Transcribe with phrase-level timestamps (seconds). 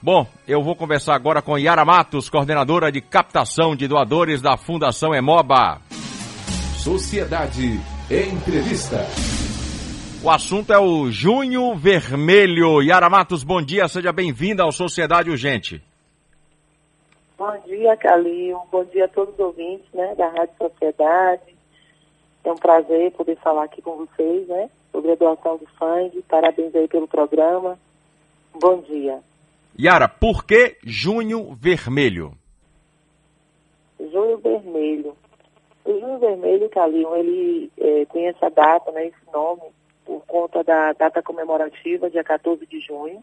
[0.00, 5.12] Bom, eu vou conversar agora com Yara Matos, coordenadora de captação de doadores da Fundação
[5.12, 5.80] Emoba.
[6.76, 9.04] Sociedade Entrevista.
[10.22, 12.80] O assunto é o Junho Vermelho.
[12.80, 15.82] Yara Matos, bom dia, seja bem-vinda ao Sociedade Urgente.
[17.36, 18.60] Bom dia, Calil.
[18.70, 21.56] Bom dia a todos os ouvintes né, da Rádio Sociedade.
[22.44, 24.70] É um prazer poder falar aqui com vocês, né?
[24.92, 26.24] Sobre a doação de sangue.
[26.28, 27.76] Parabéns aí pelo programa.
[28.54, 29.20] Bom dia.
[29.80, 32.32] Yara, por que Junho Vermelho?
[34.00, 35.16] Junho Vermelho.
[35.84, 39.62] O Junho Vermelho, Calil, ele é, tem essa data, né, esse nome,
[40.04, 43.22] por conta da data comemorativa, dia 14 de junho,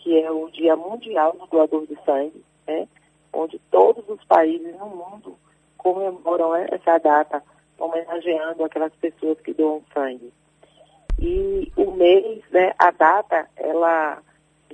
[0.00, 2.86] que é o Dia Mundial do Doador de Sangue, né?
[3.32, 5.34] onde todos os países no mundo
[5.78, 7.42] comemoram essa data,
[7.78, 10.30] homenageando aquelas pessoas que doam sangue.
[11.18, 14.22] E o mês, né, a data, ela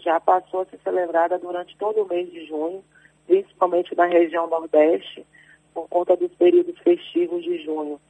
[0.00, 2.84] já passou a ser celebrada durante todo o mês de junho,
[3.26, 5.26] principalmente na região Nordeste,
[5.72, 8.00] por conta dos períodos festivos de junho.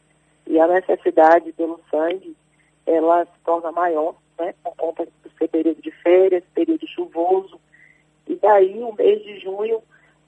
[0.47, 2.37] E a necessidade pelo sangue,
[2.87, 7.61] ela se torna maior, né, por conta do ser período de férias, período chuvoso.
[8.27, 9.83] E daí o mês de junho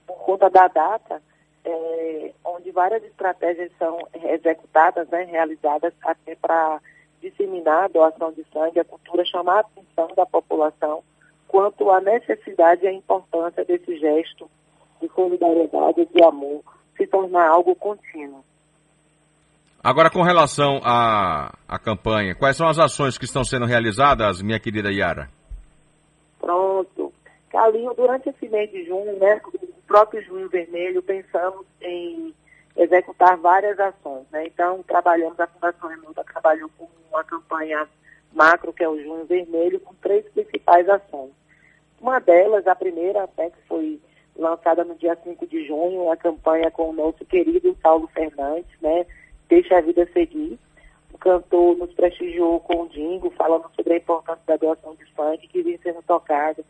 [0.07, 1.23] por conta da data,
[1.65, 6.81] é, onde várias estratégias são executadas, né, realizadas até para
[7.21, 11.03] disseminar a doação de sangue, a cultura, chamar a atenção da população
[11.53, 14.50] quanto à necessidade e à importância desse gesto
[15.03, 16.62] de solidariedade e de amor
[16.97, 18.42] se tornar algo contínuo.
[19.84, 24.58] Agora, com relação à, à campanha, quais são as ações que estão sendo realizadas, minha
[24.58, 25.28] querida Yara?
[26.41, 27.12] Pronto.
[27.50, 29.39] Calinho, durante esse mês de junho, né,
[29.86, 32.34] próprio Junho Vermelho, pensamos em
[32.77, 34.25] executar várias ações.
[34.30, 34.47] Né?
[34.47, 37.86] Então, trabalhamos, a Fundação Remota trabalhou com uma campanha
[38.33, 41.42] macro, que é o Junho Vermelho, com três principais ações.
[42.03, 44.00] Uma delas, a primeira até que foi
[44.36, 49.06] lançada no dia 5 de junho, a campanha com o nosso querido Paulo Fernandes, né?
[49.48, 50.58] Deixa a Vida Seguir.
[51.14, 55.46] O cantor nos prestigiou com o Dingo, falando sobre a importância da doação de sangue,
[55.46, 56.64] que vem sendo tocado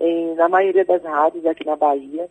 [0.00, 2.28] em, na maioria das rádios aqui na Bahia.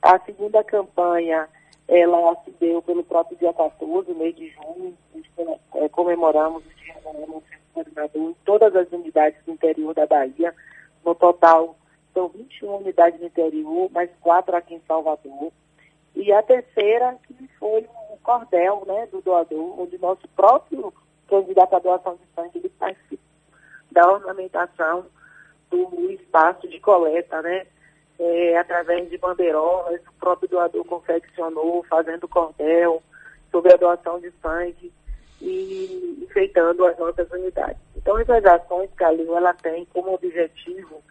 [0.00, 1.48] A segunda campanha,
[1.88, 4.96] ela se deu pelo próprio dia 14, mês de junho,
[5.74, 7.42] é, comemoramos o Dia do
[7.72, 10.54] Coordenador em todas as unidades do interior da Bahia.
[11.04, 11.76] No total,
[12.12, 15.52] são 21 unidades no interior, mais quatro aqui em Salvador.
[16.14, 20.92] E a terceira, que foi o cordel né, do doador, onde nosso próprio
[21.28, 23.22] candidato à doação de sangue ele participa
[23.90, 25.06] da ornamentação
[25.70, 27.66] do espaço de coleta, né?
[28.18, 33.02] é, através de bandeirolas, o próprio doador confeccionou, fazendo cordel,
[33.50, 34.92] sobre a doação de sangue
[35.40, 37.80] e enfeitando as nossas unidades.
[37.96, 41.02] Então, essas ações, Calil, ela tem como objetivo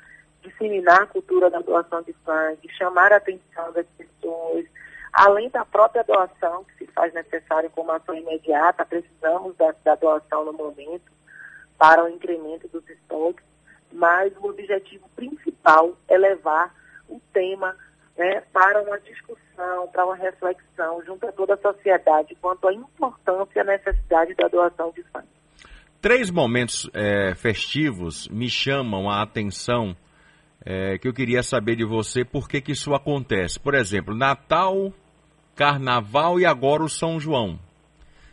[0.42, 4.66] disseminar a cultura da doação de sangue, chamar a atenção das pessoas,
[5.14, 10.46] além da própria doação, que se faz necessário como ação imediata, precisamos da, da doação
[10.46, 11.12] no momento
[11.78, 13.44] para o incremento dos estoques,
[13.92, 16.74] mas o objetivo principal é levar
[17.08, 17.76] o tema
[18.18, 23.52] né, para uma discussão, para uma reflexão junto a toda a sociedade quanto à importância
[23.56, 25.28] e a necessidade da doação de sangue.
[26.02, 29.96] Três momentos é, festivos me chamam a atenção
[30.66, 33.60] é, que eu queria saber de você por que, que isso acontece.
[33.60, 34.94] Por exemplo, Natal,
[35.56, 37.60] Carnaval e agora o São João.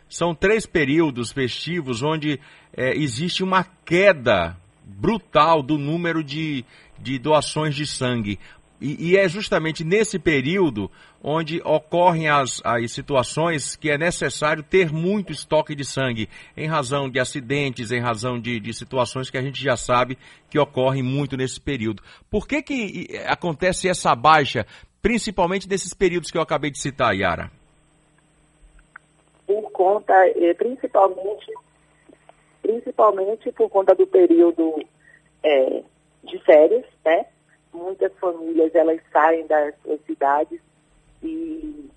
[0.09, 2.39] São três períodos festivos onde
[2.75, 6.65] é, existe uma queda brutal do número de,
[6.99, 8.37] de doações de sangue.
[8.81, 10.89] E, e, é justamente nesse período
[11.23, 16.27] onde ocorrem as, as situações que é necessário ter muito estoque de sangue,
[16.57, 20.17] em razão de acidentes, em razão de, de situações que a gente já sabe
[20.49, 22.01] que ocorrem muito nesse período.
[22.27, 24.65] Por que, que acontece essa baixa,
[24.99, 27.51] principalmente nesses períodos que eu acabei de citar, Yara?
[29.45, 31.53] Por conta, eh, principalmente,
[32.63, 34.83] principalmente por conta do período
[35.43, 35.83] é,
[36.23, 37.27] de férias, né?
[37.73, 40.59] Muitas famílias elas saem das suas cidades
[41.23, 41.89] e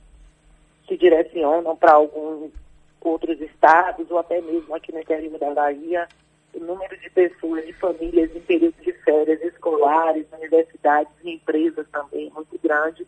[0.86, 2.52] se direcionam para alguns
[3.00, 6.08] outros estados ou até mesmo aqui no interior da Bahia.
[6.54, 12.28] O número de pessoas, de famílias em período de férias escolares, universidades e empresas também
[12.28, 13.06] é muito grande.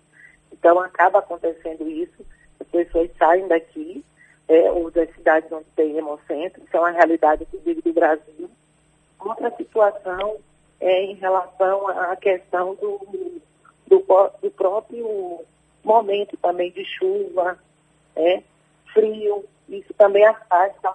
[0.53, 2.27] Então acaba acontecendo isso,
[2.59, 4.05] as pessoas saem daqui,
[4.49, 8.51] é, ou das cidades onde tem hemocentro, isso é uma realidade inclusive do Brasil.
[9.21, 10.39] Outra situação
[10.87, 13.01] é, em relação à questão do,
[13.89, 14.01] do,
[14.41, 15.41] do, próprio
[15.83, 17.59] momento também de chuva,
[18.15, 18.41] é,
[18.95, 20.95] frio, isso também afasta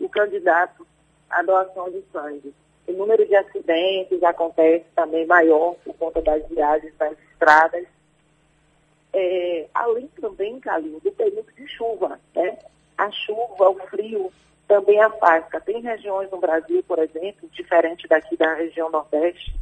[0.00, 0.86] o candidato
[1.28, 2.54] à doação de sangue.
[2.88, 7.86] o número de acidentes acontece também maior por conta das viagens das estradas.
[9.12, 12.58] É, além também, Calil, do período de chuva, né?
[12.96, 14.32] A chuva, o frio
[14.66, 15.60] também afasta.
[15.60, 19.54] Tem regiões no Brasil, por exemplo, diferente daqui da região Nordeste,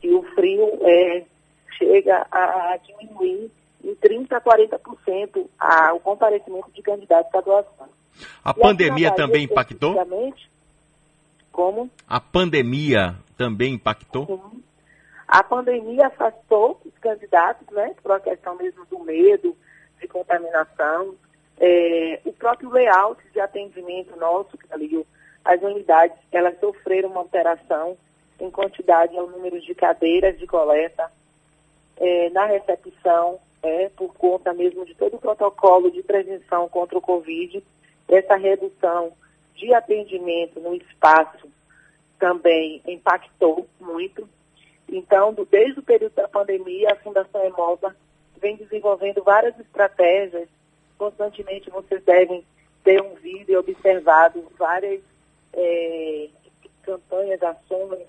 [0.00, 1.24] que o frio é,
[1.76, 3.50] chega a diminuir
[3.84, 7.88] em 30% a 40% a, o comparecimento de candidatos à doação.
[8.44, 9.94] A e pandemia também impactou?
[11.52, 11.90] Como?
[12.06, 14.26] A pandemia também impactou?
[14.26, 14.62] Sim.
[15.26, 19.54] A pandemia afastou os candidatos, né, por uma questão mesmo do medo,
[20.00, 21.14] de contaminação.
[21.60, 25.04] É, o próprio layout de atendimento nosso, ali,
[25.44, 27.96] as unidades, elas sofreram uma alteração
[28.40, 31.10] em quantidade ao número de cadeiras de coleta,
[31.96, 37.02] é, na recepção, é, por conta mesmo de todo o protocolo de prevenção contra o
[37.02, 37.62] Covid,
[38.08, 39.12] essa redução
[39.54, 41.48] de atendimento no espaço
[42.18, 44.28] também impactou muito.
[44.88, 47.94] Então, do, desde o período da pandemia, a Fundação Emoba
[48.40, 50.48] vem desenvolvendo várias estratégias.
[50.98, 52.44] Constantemente vocês devem
[52.84, 55.00] ter um e observado várias
[55.52, 56.28] é,
[56.82, 58.06] campanhas, ações,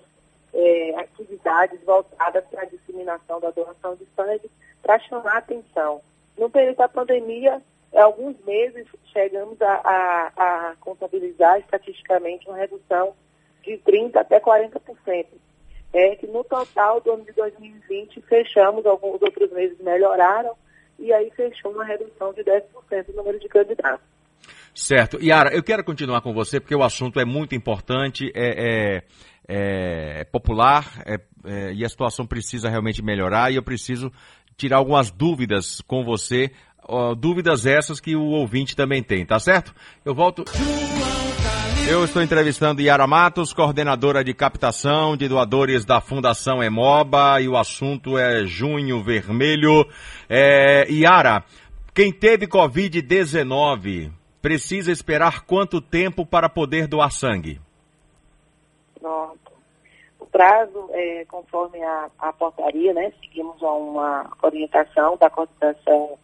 [0.52, 4.50] é, atividades voltadas para a disseminação da doação de sangue
[4.82, 6.00] para chamar a atenção.
[6.36, 13.14] No período da pandemia, em alguns meses, chegamos a, a, a contabilizar estatisticamente uma redução
[13.62, 15.26] de 30% até 40%.
[15.92, 20.56] É que no total do ano de 2020 fechamos, alguns outros meses melhoraram,
[21.00, 24.06] e aí fechou uma redução de 10% do número de candidatos.
[24.74, 25.18] Certo.
[25.20, 29.02] Yara, eu quero continuar com você porque o assunto é muito importante, é,
[29.48, 34.12] é, é popular é, é, e a situação precisa realmente melhorar e eu preciso
[34.56, 36.52] tirar algumas dúvidas com você
[36.84, 39.74] ó, dúvidas essas que o ouvinte também tem, tá certo?
[40.04, 40.44] Eu volto.
[41.90, 47.56] Eu estou entrevistando Yara Matos, coordenadora de captação de doadores da Fundação Emoba, e o
[47.56, 49.84] assunto é Junho Vermelho.
[50.28, 51.42] É, Yara,
[51.92, 57.60] quem teve Covid-19 precisa esperar quanto tempo para poder doar sangue?
[59.00, 59.50] Pronto.
[60.20, 66.16] O prazo, é, conforme a, a portaria, né, seguimos uma orientação da Constituição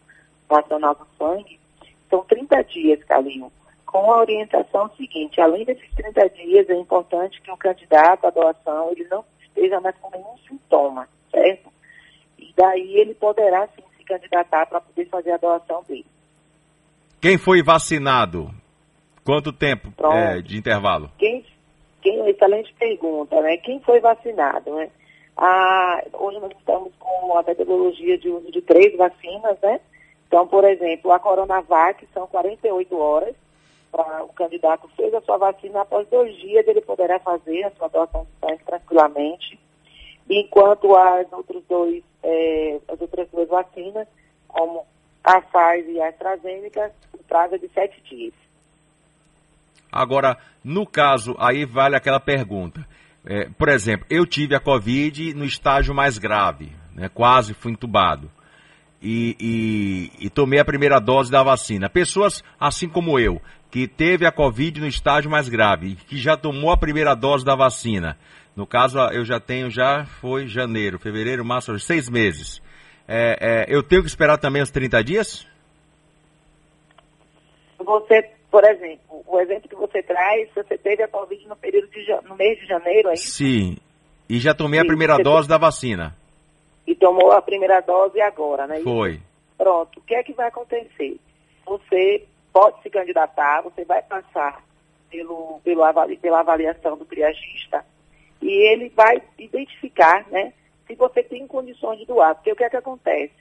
[0.49, 1.59] Nacional do Sangue,
[2.09, 3.51] são 30 dias, Calinho,
[3.87, 8.91] com a orientação seguinte, além desses 30 dias, é importante que o candidato à doação
[8.91, 11.71] ele não esteja mais com nenhum sintoma, certo?
[12.37, 16.05] E daí ele poderá sim se candidatar para poder fazer a doação dele.
[17.19, 18.51] Quem foi vacinado?
[19.23, 21.09] Quanto tempo é, de intervalo?
[21.17, 21.43] Quem,
[22.01, 23.57] quem, excelente pergunta, né?
[23.57, 24.89] Quem foi vacinado, né?
[25.35, 29.79] Ah, hoje nós estamos com a metodologia de uso de três vacinas, né?
[30.27, 33.35] Então, por exemplo, a Coronavac são 48 horas
[33.91, 37.87] para o candidato fez a sua vacina, após dois dias ele poderá fazer a sua
[37.87, 39.59] doação de sangue tranquilamente,
[40.29, 44.07] enquanto as, outros dois, é, as outras duas vacinas,
[44.47, 44.85] como
[45.23, 46.91] a Pfizer e a AstraZeneca,
[47.27, 48.33] prazo é de sete dias.
[49.91, 52.85] Agora, no caso, aí vale aquela pergunta.
[53.25, 58.31] É, por exemplo, eu tive a Covid no estágio mais grave, né, quase fui entubado
[59.01, 59.35] e,
[60.19, 61.89] e, e, tomei a primeira dose da vacina.
[61.89, 63.41] Pessoas assim como eu,
[63.77, 67.55] que teve a Covid no estágio mais grave, que já tomou a primeira dose da
[67.55, 68.17] vacina.
[68.55, 72.59] No caso, eu já tenho, já foi janeiro, fevereiro, março, seis meses.
[73.07, 75.47] É, é, eu tenho que esperar também os 30 dias?
[77.77, 82.27] Você, por exemplo, o exemplo que você traz, você teve a Covid no período de,
[82.27, 83.29] no mês de janeiro, é isso?
[83.29, 83.77] Sim.
[84.27, 86.15] E já tomei Sim, a primeira dose da vacina
[86.87, 88.79] e tomou a primeira dose agora, né?
[88.79, 89.19] Foi.
[89.55, 89.99] Pronto.
[89.99, 91.19] O que é que vai acontecer?
[91.63, 94.63] Você pode se candidatar, você vai passar
[95.09, 97.85] pelo, pelo avali, pela avaliação do triagista
[98.41, 100.53] e ele vai identificar, né,
[100.85, 102.35] se você tem condições de doar.
[102.35, 103.33] Porque o que é que acontece?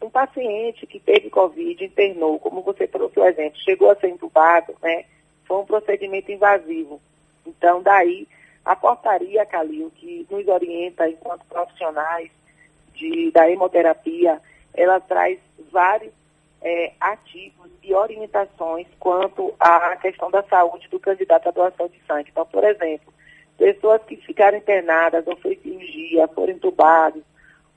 [0.00, 4.74] Um paciente que teve Covid, internou, como você trouxe o exemplo, chegou a ser entubado,
[4.82, 5.04] né,
[5.44, 7.00] foi um procedimento invasivo.
[7.46, 8.26] Então, daí,
[8.64, 12.30] a portaria, Calil, que nos orienta enquanto profissionais
[12.94, 14.40] de, da hemoterapia,
[14.74, 15.38] ela traz
[15.70, 16.12] vários
[16.62, 22.30] é, ativos e orientações quanto à questão da saúde do candidato à doação de sangue.
[22.30, 23.12] Então, por exemplo,
[23.56, 27.22] pessoas que ficaram internadas ou fez cirurgia, foram entubados,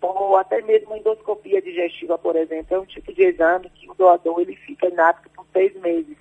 [0.01, 4.39] ou até mesmo endoscopia digestiva, por exemplo, é um tipo de exame que o doador
[4.39, 6.17] ele fica inapto por seis meses.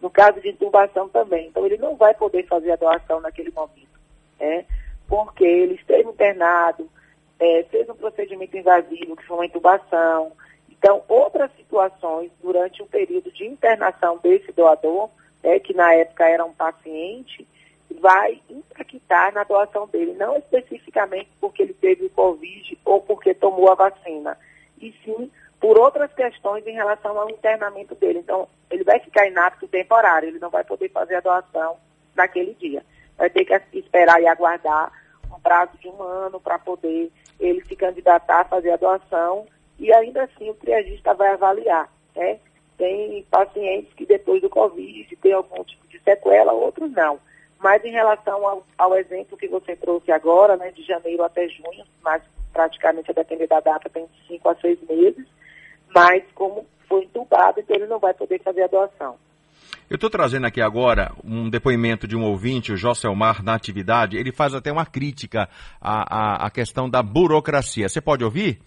[0.00, 1.48] No caso de intubação também.
[1.48, 4.00] Então, ele não vai poder fazer a doação naquele momento,
[4.38, 4.64] né?
[5.10, 6.88] porque ele esteve internado,
[7.40, 10.32] é, fez um procedimento invasivo, que foi uma intubação.
[10.80, 15.10] Então, outras situações durante o período de internação desse doador,
[15.44, 17.46] né, que na época era um paciente,
[18.00, 23.70] vai impactar na doação dele, não especificamente porque ele teve o Covid ou porque tomou
[23.70, 24.38] a vacina,
[24.80, 28.20] e sim por outras questões em relação ao internamento dele.
[28.20, 31.76] Então, ele vai ficar inapto temporário, ele não vai poder fazer a doação
[32.16, 32.82] naquele dia.
[33.18, 34.90] Vai ter que esperar e aguardar
[35.30, 39.46] um prazo de um ano para poder ele se candidatar a fazer a doação
[39.80, 41.90] e ainda assim o triagista vai avaliar.
[42.14, 42.38] Né?
[42.76, 47.18] Tem pacientes que depois do Covid tem algum tipo de sequela, outros não.
[47.58, 51.84] Mas em relação ao, ao exemplo que você trouxe agora, né, de janeiro até junho,
[52.02, 52.22] mas
[52.52, 55.26] praticamente a depender da data tem cinco a seis meses,
[55.94, 59.16] mas como foi entubado, então ele não vai poder fazer a doação.
[59.88, 64.16] Eu estou trazendo aqui agora um depoimento de um ouvinte, o Joselmar, na atividade.
[64.16, 65.48] Ele faz até uma crítica
[65.80, 67.88] à, à, à questão da burocracia.
[67.88, 68.60] Você pode ouvir?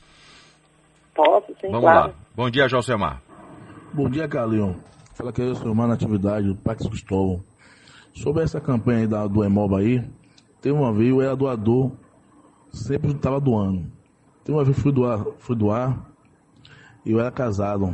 [1.16, 2.08] Posso, sim, Vamos claro.
[2.08, 2.14] lá.
[2.36, 3.22] Bom dia, Joselmar.
[3.94, 4.76] Bom dia, Carlinhos.
[5.14, 7.44] Fala que é o Joselmar na atividade do Pax Cristóvão.
[8.14, 10.04] Sobre essa campanha aí da, do Emoba aí,
[10.62, 11.92] tem uma vez eu era doador,
[12.72, 13.86] sempre estava doando.
[14.44, 16.00] Tem uma vez fui doar, fui doar
[17.06, 17.94] e eu era casado.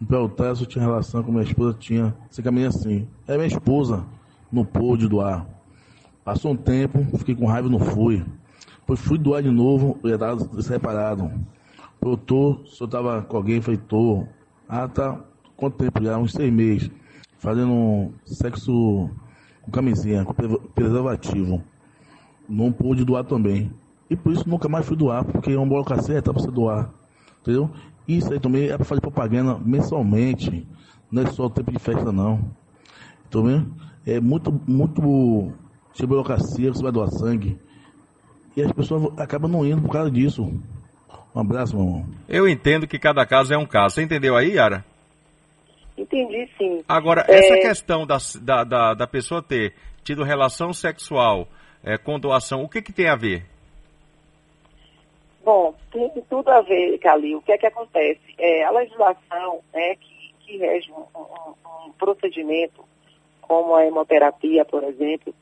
[0.00, 3.08] No Peltras eu tinha relação com minha esposa, tinha, sem caminho assim.
[3.26, 4.06] Aí minha esposa
[4.50, 5.46] não pôde doar.
[6.24, 8.24] Passou um tempo, fiquei com raiva e não fui.
[8.80, 11.30] Depois fui doar de novo, eu era separado.
[12.00, 14.24] Doutor, se eu tava com alguém, falei, tô.
[14.68, 15.20] Ah, tá.
[15.56, 16.16] Quanto tempo já?
[16.16, 16.90] Uns seis meses.
[17.38, 19.10] Fazendo um sexo
[19.62, 20.32] com camisinha, com
[20.74, 21.62] preservativo.
[22.48, 23.72] Não pude doar também.
[24.08, 26.90] E por isso nunca mais fui doar, porque é uma burocracia tá pra você doar.
[27.40, 27.70] Entendeu?
[28.06, 30.66] Isso aí também é para fazer propaganda mensalmente.
[31.10, 32.40] Não é só o tempo de festa, não.
[33.28, 33.74] Então, vendo?
[34.06, 35.52] É muito, muito
[35.94, 37.58] de burocracia, você vai doar sangue.
[38.56, 40.50] E as pessoas acabam não indo por causa disso.
[41.34, 42.06] Um abraço, meu irmão.
[42.28, 43.94] Eu entendo que cada caso é um caso.
[43.94, 44.84] Você entendeu aí, Yara?
[45.96, 46.84] Entendi, sim.
[46.88, 51.48] Agora, essa questão da, da, da, da, pessoa ter tido relação sexual
[51.82, 53.44] é, com doação, o que, que tem a ver?
[55.44, 57.38] Bom, tem tudo a ver, Calil.
[57.38, 58.20] O que é que acontece?
[58.38, 62.84] É, a legislação né, que, que rege um, um, um, procedimento,
[63.42, 65.34] como a hemoterapia, por exemplo,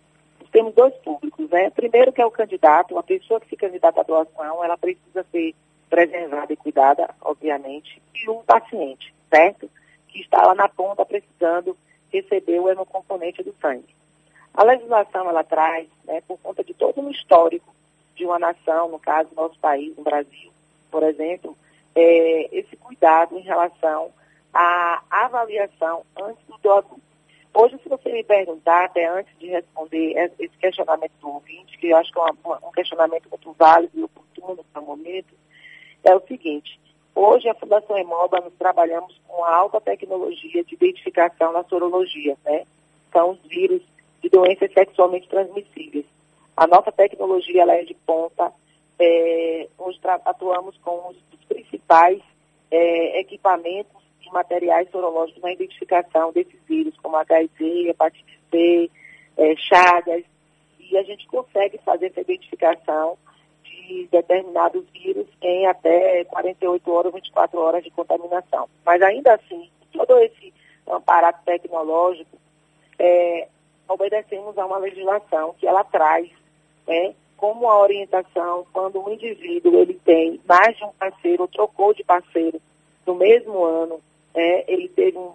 [0.53, 1.51] temos dois públicos.
[1.51, 1.71] Né?
[1.71, 5.55] Primeiro que é o candidato, uma pessoa que se candidata à doação, ela precisa ser
[5.89, 9.71] preservada e cuidada, obviamente, e um paciente, certo?
[10.09, 11.77] Que está lá na ponta precisando
[12.13, 13.95] receber o hemocomponente do sangue.
[14.55, 17.75] A legislação, ela traz, né, por conta de todo um histórico
[18.15, 20.51] de uma nação, no caso, nosso país, no Brasil,
[20.91, 21.57] por exemplo,
[21.95, 24.11] é, esse cuidado em relação
[24.53, 26.99] à avaliação antes do doador.
[27.53, 31.97] Hoje, se você me perguntar, até antes de responder esse questionamento do ouvinte, que eu
[31.97, 35.35] acho que é uma, um questionamento muito válido e oportuno para o momento,
[36.07, 36.79] é o seguinte.
[37.15, 42.65] Hoje, a Fundação Emoba, nós trabalhamos com alta tecnologia de identificação na sorologia, né?
[43.13, 43.83] São os vírus
[44.23, 46.05] de doenças sexualmente transmissíveis.
[46.57, 48.53] A nossa tecnologia ela é de ponta.
[48.99, 52.23] É, hoje atuamos com os, os principais
[52.71, 58.91] é, equipamentos e materiais sorológicos na identificação desses vírus, como HIV, hepatite C,
[59.37, 60.25] é, Chagas,
[60.79, 63.19] e a gente consegue fazer essa identificação
[63.87, 68.69] de determinados vírus em até 48 horas, 24 horas de contaminação.
[68.85, 70.53] Mas ainda assim, todo esse
[70.87, 72.37] aparato tecnológico,
[72.99, 73.49] é,
[73.89, 76.29] obedecemos a uma legislação que ela traz
[76.87, 81.93] né, como a orientação quando um indivíduo ele tem mais de um parceiro ou trocou
[81.95, 82.61] de parceiro
[83.07, 84.01] no mesmo ano,
[84.35, 85.33] né, ele teve um,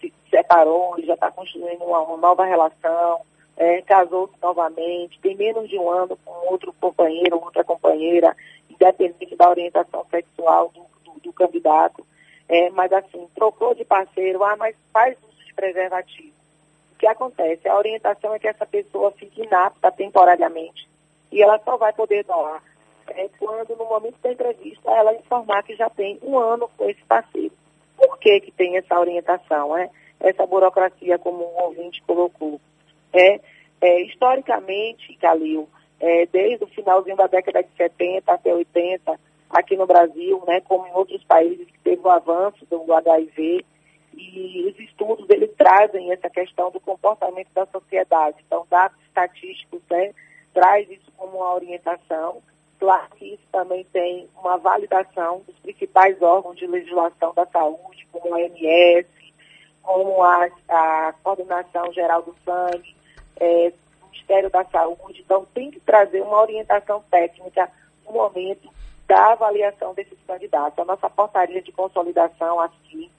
[0.00, 3.20] se separou, ele já está construindo uma, uma, nova relação,
[3.56, 8.36] é, casou-se novamente, tem menos de um ano com outro companheiro, outra companheira,
[8.68, 12.04] independente da orientação sexual do, do, do candidato,
[12.48, 16.34] é, mas assim, trocou de parceiro, ah, mas faz uso de preservativo
[16.94, 17.68] o que acontece?
[17.68, 20.88] A orientação é que essa pessoa fique inapta temporariamente
[21.30, 22.62] e ela só vai poder doar
[23.08, 27.02] é, quando, no momento da entrevista, ela informar que já tem um ano com esse
[27.02, 27.52] parceiro.
[27.96, 29.90] Por que, que tem essa orientação, é?
[30.20, 32.60] essa burocracia, como o ouvinte colocou?
[33.14, 33.40] É,
[33.80, 35.68] é historicamente, Calil,
[36.00, 39.18] é, desde o finalzinho da década de 70 até 80,
[39.50, 43.64] aqui no Brasil, né, como em outros países que teve o avanço do HIV,
[44.16, 48.36] e os estudos eles trazem essa questão do comportamento da sociedade.
[48.46, 50.12] Então, dados estatísticos né,
[50.52, 52.42] traz isso como uma orientação.
[52.78, 58.34] Claro que isso também tem uma validação dos principais órgãos de legislação da saúde, como
[58.34, 59.08] a OMS,
[59.82, 62.94] como a, a Coordenação Geral do Sangue,
[63.38, 63.72] é,
[64.02, 65.22] o Ministério da Saúde.
[65.24, 67.70] Então, tem que trazer uma orientação técnica
[68.06, 68.68] no momento
[69.06, 70.78] da avaliação desses candidatos.
[70.78, 73.10] A nossa portaria de consolidação, a 5,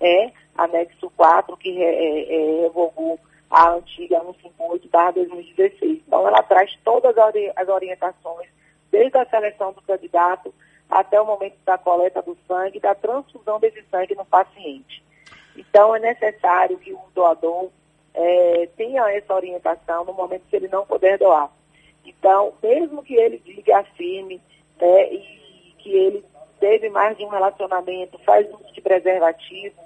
[0.00, 3.18] é anexo 4, que é, é, revogou
[3.50, 6.02] a antiga 158-2016.
[6.06, 8.48] Então, ela traz todas as orientações,
[8.90, 10.52] desde a seleção do candidato
[10.90, 15.02] até o momento da coleta do sangue, da transfusão desse sangue no paciente.
[15.56, 17.68] Então, é necessário que o doador
[18.20, 21.48] é, tenha essa orientação no momento que ele não puder doar.
[22.04, 24.42] Então, mesmo que ele diga, afirme,
[24.80, 26.24] é, e que ele
[26.58, 29.76] teve mais de um relacionamento, faz uso de preservativo,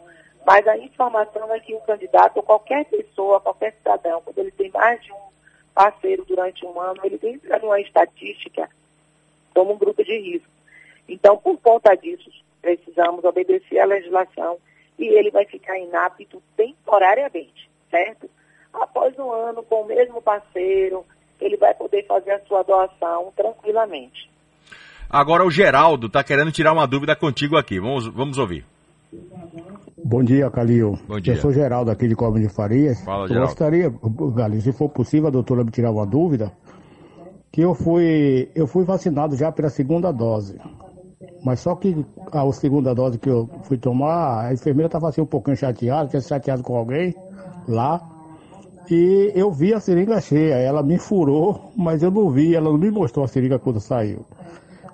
[0.47, 4.71] mas a informação é que o candidato, ou qualquer pessoa, qualquer cidadão, quando ele tem
[4.71, 5.21] mais de um
[5.75, 8.69] parceiro durante um ano, ele entra numa estatística
[9.55, 10.49] como um grupo de risco.
[11.07, 12.31] Então, por conta disso,
[12.62, 14.57] precisamos obedecer à legislação
[14.99, 18.28] e ele vai ficar inapto temporariamente, certo?
[18.72, 21.04] Após um ano com o mesmo parceiro,
[21.38, 24.30] ele vai poder fazer a sua doação tranquilamente.
[25.11, 27.78] Agora o Geraldo está querendo tirar uma dúvida contigo aqui.
[27.78, 28.64] Vamos, vamos ouvir.
[30.02, 30.99] Bom dia, Calil.
[31.06, 31.34] Bom dia.
[31.34, 33.04] Eu sou Geraldo aqui de Cobre de Farias.
[33.04, 33.49] Fala, eu Geraldo.
[33.49, 33.92] gostaria,
[34.34, 36.50] Calil, se for possível, a doutora me tirar uma dúvida,
[37.52, 40.58] que eu fui, eu fui vacinado já pela segunda dose.
[41.44, 45.26] Mas só que a segunda dose que eu fui tomar, a enfermeira estava assim um
[45.26, 47.14] pouquinho chateada, tinha chateado com alguém
[47.66, 48.00] lá.
[48.90, 52.78] E eu vi a seringa cheia, ela me furou, mas eu não vi, ela não
[52.78, 54.25] me mostrou a seringa quando saiu.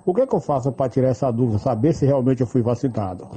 [0.07, 2.63] O que, é que eu faço para tirar essa dúvida, saber se realmente eu fui
[2.63, 3.29] vacinado?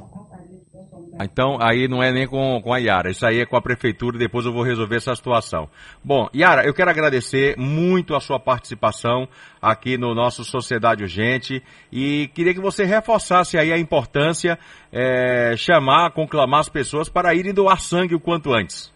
[1.24, 4.16] Então, aí não é nem com, com a Yara, isso aí é com a prefeitura
[4.16, 5.68] e depois eu vou resolver essa situação.
[6.02, 9.28] Bom, Yara, eu quero agradecer muito a sua participação
[9.60, 11.62] aqui no nosso Sociedade Urgente
[11.92, 14.58] e queria que você reforçasse aí a importância,
[14.92, 18.92] é, chamar, conclamar as pessoas para irem doar sangue o quanto antes.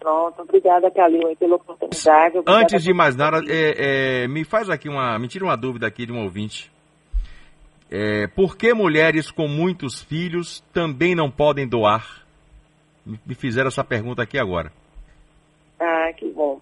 [0.00, 2.38] Pronto, obrigada, Calil, pela oportunidade.
[2.38, 5.18] Obrigada Antes de mais nada, é, é, me faz aqui uma.
[5.18, 6.72] Me tira uma dúvida aqui de um ouvinte.
[7.90, 12.24] É, por que mulheres com muitos filhos também não podem doar?
[13.04, 14.70] Me fizeram essa pergunta aqui agora.
[15.80, 16.60] Ah, que bom.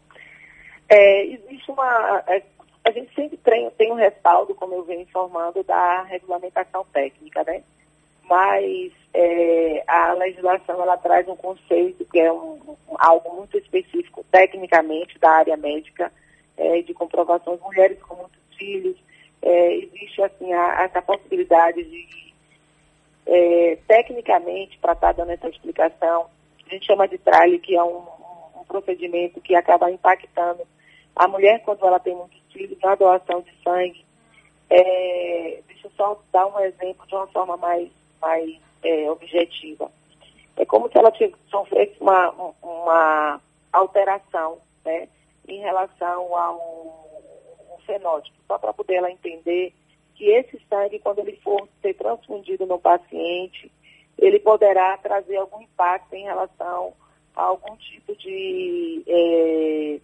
[0.89, 2.23] É, existe uma.
[2.27, 2.43] é,
[2.83, 7.63] a gente sempre tem, tem um respaldo, como eu venho informando, da regulamentação técnica, né?
[8.25, 12.59] Mas é, a legislação ela traz um conceito que é um,
[12.99, 16.11] algo muito específico tecnicamente da área médica
[16.57, 17.61] é, de comprovações.
[17.61, 18.97] Mulheres com muitos filhos,
[19.43, 22.29] é, existe assim a- essa possibilidade de
[23.27, 26.29] é, tecnicamente, para estar dando essa explicação,
[26.67, 27.99] a gente chama de tralha, que é um,
[28.59, 30.63] um procedimento que acaba impactando
[31.15, 34.03] a mulher quando ela tem muitos filhos na doação de sangue.
[34.71, 39.91] É, deixa eu só dar um exemplo de uma forma mais, mais é, objetiva.
[40.57, 42.31] É como se ela tivesse sofresse uma,
[42.63, 43.41] uma
[43.73, 45.07] alteração né,
[45.47, 47.08] em relação a um
[47.89, 49.73] fenótipo, só para poder ela entender
[50.15, 53.73] que esse sangue, quando ele for ser transfundido no paciente,
[54.19, 56.93] ele poderá trazer algum impacto em relação
[57.35, 60.01] a algum tipo de é,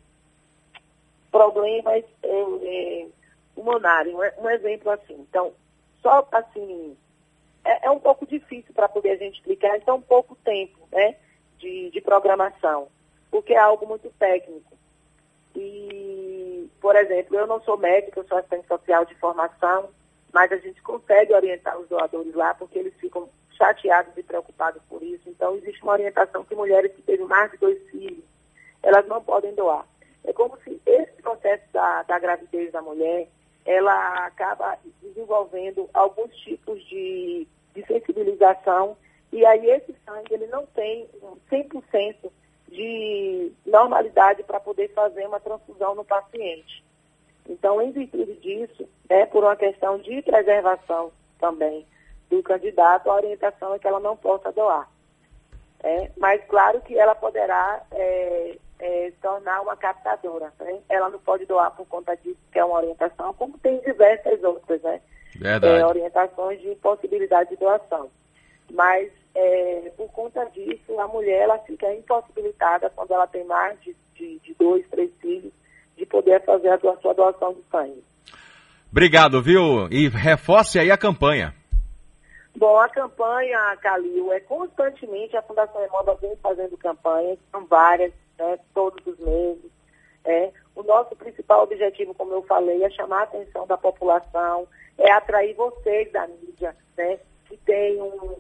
[1.31, 2.29] problemas é,
[2.63, 3.07] é,
[3.55, 4.15] pulmonares.
[4.15, 5.15] Um, um exemplo assim.
[5.29, 5.53] Então,
[6.01, 6.97] só assim,
[7.65, 11.17] é, é um pouco difícil para poder a gente explicar, então pouco tempo né,
[11.59, 12.89] de, de programação,
[13.33, 14.73] porque é algo muito técnico.
[15.57, 15.59] E,
[16.85, 19.89] por exemplo, eu não sou médica, eu sou assistente social de formação,
[20.31, 25.03] mas a gente consegue orientar os doadores lá, porque eles ficam chateados e preocupados por
[25.03, 25.27] isso.
[25.27, 28.23] Então, existe uma orientação que mulheres que têm mais de dois filhos,
[28.83, 29.87] elas não podem doar.
[30.25, 33.29] É como se esse processo da, da gravidez da mulher,
[33.65, 38.95] ela acaba desenvolvendo alguns tipos de, de sensibilização,
[39.33, 41.09] e aí esse sangue, ele não tem
[41.51, 42.31] 100%
[42.75, 46.85] de normalidade para poder fazer uma transfusão no paciente.
[47.49, 51.87] Então, em virtude disso, né, por uma questão de preservação também
[52.29, 54.89] do candidato, a orientação é que ela não possa doar.
[55.83, 60.51] É, mas claro que ela poderá é, é, tornar uma captadora.
[60.59, 60.81] Né?
[60.89, 64.81] Ela não pode doar por conta disso, que é uma orientação, como tem diversas outras,
[64.83, 65.01] né?
[65.43, 68.09] É, orientações de possibilidade de doação.
[68.75, 73.97] Mas é, por conta disso, a mulher ela fica impossibilitada quando ela tem mais de,
[74.15, 75.53] de, de dois, três filhos,
[75.97, 78.05] de poder fazer a sua doação de sangue.
[78.91, 79.89] Obrigado, viu?
[79.91, 81.55] E reforce aí a campanha.
[82.57, 88.59] Bom, a campanha, Calil, é constantemente a Fundação Emoba vem fazendo campanhas, são várias, né,
[88.73, 89.71] todos os meses.
[90.25, 90.51] É.
[90.75, 95.55] O nosso principal objetivo, como eu falei, é chamar a atenção da população, é atrair
[95.55, 97.19] vocês da mídia, né,
[97.57, 98.37] que tem um,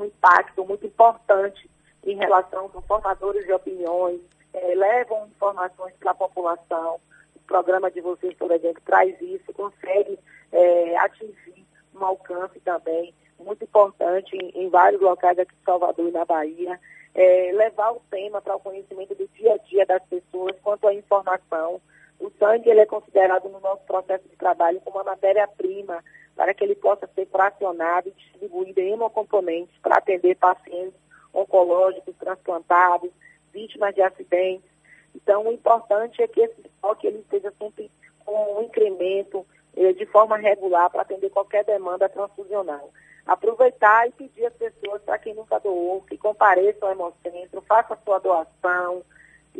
[0.00, 1.68] um- impacto muito importante
[2.04, 4.20] em relação com formadores de opiniões,
[4.52, 7.00] é, levam informações para a população.
[7.36, 10.18] O programa de vocês, por exemplo, traz isso, consegue
[10.52, 16.12] é, atingir um alcance também muito importante em, em vários locais aqui de Salvador e
[16.12, 16.78] na Bahia.
[17.14, 20.94] é, levar o tema para o conhecimento do dia a dia das pessoas quanto à
[20.94, 21.80] informação.
[22.20, 26.04] O sangue ele é considerado no nosso processo de trabalho como uma matéria-prima
[26.36, 30.98] para que ele possa ser fracionado e distribuído em hemocomponentes para atender pacientes
[31.32, 33.10] oncológicos, transplantados,
[33.52, 34.68] vítimas de acidentes.
[35.14, 37.90] Então, o importante é que esse estoque ele esteja sempre
[38.24, 42.90] com um incremento eh, de forma regular para atender qualquer demanda transfusional.
[43.26, 48.18] Aproveitar e pedir às pessoas, para quem nunca doou, que compareçam ao Hemocentro, faça sua
[48.18, 49.02] doação.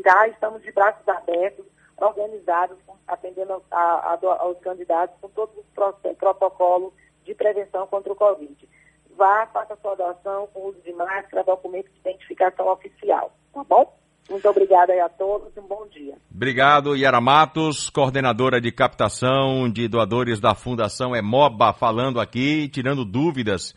[0.05, 1.67] Já estamos de braços abertos
[2.01, 5.65] organizados, atendendo a, a, aos candidatos com todos os
[6.17, 6.93] protocolos
[7.25, 8.69] de prevenção contra o Covid.
[9.17, 13.93] Vá, faça sua doação com uso de máscara, documento de identificação oficial, tá bom?
[14.31, 16.15] Muito obrigada a todos e um bom dia.
[16.33, 23.75] Obrigado, Yara Matos, coordenadora de captação de doadores da Fundação Emoba, falando aqui, tirando dúvidas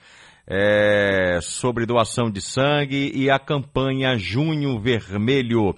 [0.48, 5.76] é, sobre doação de sangue e a campanha Junho Vermelho.